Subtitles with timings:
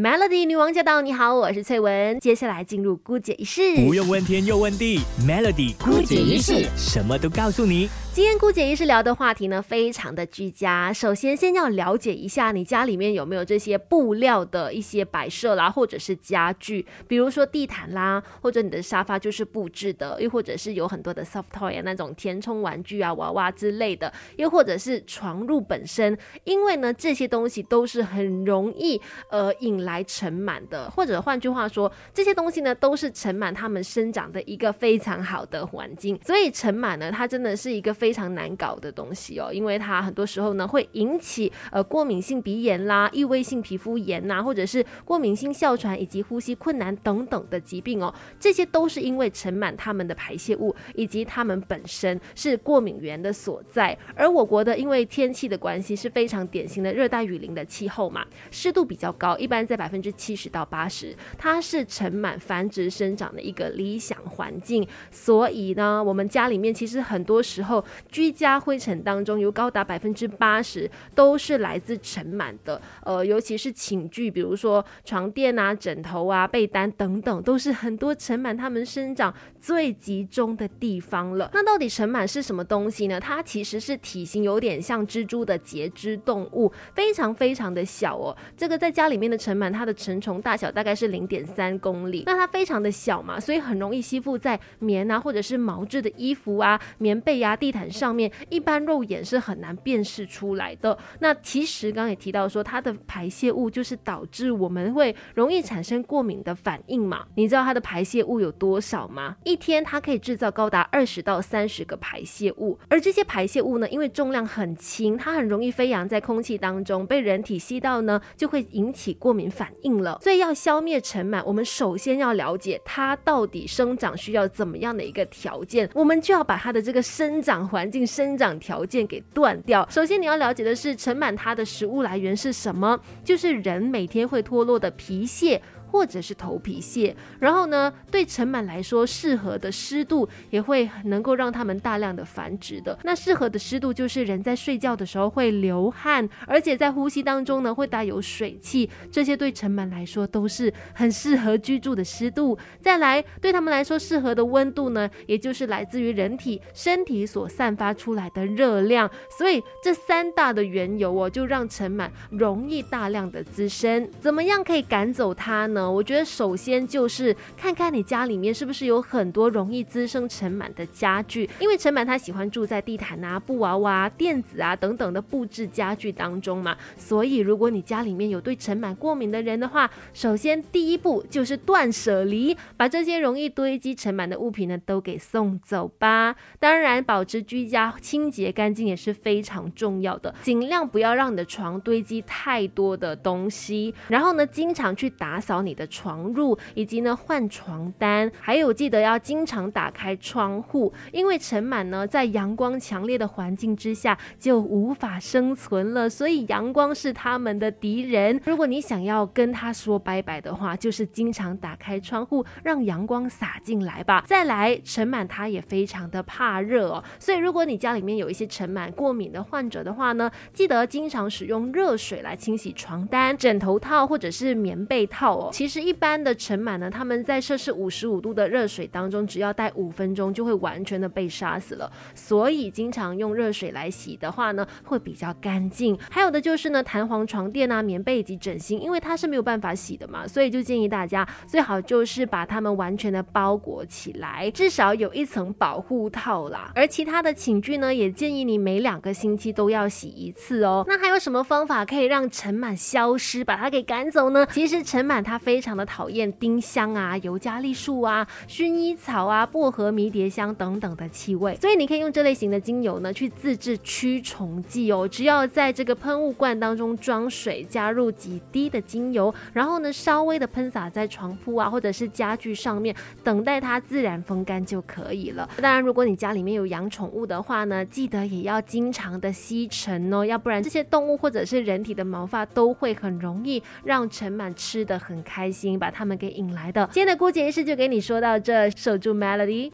[0.00, 1.02] Melody 女王驾到！
[1.02, 2.20] 你好，我是翠文。
[2.20, 7.88] 接下来进入姑姐仪式，不用问天又问地，Melody 姑姐仪式什么都告诉你。
[8.18, 10.92] 今天姑姐医师聊的话题呢，非常的居家。
[10.92, 29.00] 首先，先要了解一下你家里面有没有这些布料的一些摆设啦，或者是家具，比如说地毯啦，或者你的沙发就是布置的，又或者是有很多的 soft toy 啊那种填充玩具啊、娃娃之类的，又或者是床褥本身，因为呢这些东西都是很容易
[29.30, 53.94] 呃引来尘螨的，或者换句话说，这些东西呢都是尘螨它们生长的一个非常好的环境，所以尘螨呢它真的是一个非非常难搞的东西哦，因为它很多时候呢会引起呃过敏性鼻炎啦、异位性皮肤炎呐，或者是过敏性哮喘以及呼吸困难等等的疾病哦，这些都是因为尘螨它们的排泄物以及它们本身是过敏源的所在。
[54.16, 64.88] 而我国的因为天气的关系是非常典型的热带雨林的气候嘛，湿度比较高，一般在百分之七十到八十，它是尘螨繁殖生长的一个理想环境。
[65.10, 67.84] 所以呢，我们家里面其实很多时候。
[68.10, 81.50] 居家灰尘当中有高达百分之八十都是来自尘螨的，呃，尤其是寝具，比如说床垫啊、枕头啊、被单等等，都是很多尘螨它们生长最集中的地方了。
[81.52, 83.18] 那到底尘螨是什么东西呢？
[83.18, 88.36] 它其实是体型有点像蜘蛛的节肢动物，非常非常的小哦。
[88.56, 97.87] 这个在家里面的尘螨，它的成虫大小大概是零点三公里，那它非常的小嘛，所以很容易吸附在棉啊或者是毛质的衣服啊、棉被呀、地毯。
[97.90, 100.96] 上面一般肉眼是很难辨识出来的。
[101.20, 107.24] 那其实刚刚也提到说，它的排泄物就是导致我们会容易产生过敏的反应嘛？
[107.34, 109.36] 你知道它的排泄物有多少吗？
[109.44, 120.18] 一天它可以制造高达二十到三十个排泄物，而这些排泄物呢，因为重量很轻，它很容易飞扬在空气当中，被人体吸到呢，就会引起过敏反应了。
[120.22, 127.88] 所以要消灭尘螨，我们首先要了解它到底生长需要怎么样的一个条件，我们就要把它的这个生长环。
[127.90, 129.86] 境生长条件给断掉。
[129.90, 133.00] 首先你要了解的是，尘螨它的食物来源是什么？
[133.24, 135.60] 就是人每天会脱落的皮屑。
[135.90, 142.98] 或者是头皮屑，然后呢，对尘螨来说，适合的湿度也会能够让它们大量的繁殖的。
[143.02, 152.58] 那适合的湿度就是人在睡觉的时候会流汗，而且在呼吸当中呢会带有水汽，这些对尘螨来说都是很适合居住的湿度。
[152.80, 159.10] 再来，对他们来说适合的温度呢，也就是来自于人体身体所散发出来的热量。
[159.38, 164.10] 所以这三大的缘由哦，就让尘螨容易大量的滋生。
[164.20, 165.77] 怎么样可以赶走它呢？
[165.86, 176.74] 我觉得首先就是看看你家里面是不是有很多容易滋生尘螨的家具，因为尘螨它喜欢住在地毯啊、布娃娃、垫子啊等等的布置家具当中嘛。
[176.96, 186.34] 所以如果你家里面有对尘螨过敏的人的话，首先第一步就是断舍离，把这些容易堆积尘螨的物品呢都给送走吧。
[186.58, 195.58] 当然，保持居家清洁干净也是非常重要的，尽量不要让你的床堆积太多的东西，然后呢，经常去打扫。
[195.68, 208.40] 你的床褥，以及呢换床单，还有记得要经常打开窗户，因为尘螨呢在阳光强烈的环境之下就无法生存了，所以阳光是他们的敌人。
[208.46, 214.24] 如果你想要跟他说拜拜的话，就是经常打开窗户，让阳光洒进来吧。
[214.26, 225.50] 再来，尘螨它也非常的怕热哦，所以如果你家里面有一些尘螨过敏的患者的话呢，记得经常使用热水来清洗床单、枕头套或者是棉被套哦。
[225.58, 231.90] 其实一般的尘螨呢，他们在摄氏五十五度的热水当中，只要待五分钟就会完全的被杀死了。
[232.14, 235.98] 所以经常用热水来洗的话呢，会比较干净。
[236.08, 246.70] 还有的就是呢，弹簧床垫啊、棉被以及枕芯，因为它是没有办法洗的嘛，所以就建议大家最好就是把它们完全的包裹起来，至少有一层保护套啦。
[246.76, 250.84] 而其他的寝具呢，也建议你每两个星期都要洗一次哦。
[250.86, 254.46] 那还有什么方法可以让尘螨消失，把它给赶走呢？
[254.52, 255.36] 其实尘螨它。
[255.48, 265.08] 非常的讨厌丁香啊、尤加利树啊、薰衣草啊、薄荷、迷迭香等等的气味，所以你可以用这类型的精油呢去自制驱虫剂哦。
[265.08, 275.48] 只要在这个喷雾罐当中装水，加入几滴的精油，然后呢稍微的喷洒在床铺啊或者是家具上面，等待它自然风干就可以了。
[275.62, 285.37] 当然，如果你家里面有养宠物的话呢，记得也要经常的吸尘哦，要不然这些动物或者是人体的毛发都会很容易让尘螨吃的很开。
[285.38, 286.84] 开心把他们给引来的。
[286.90, 289.66] 今天的姑姐仪式就给你说到这，守住 Melody。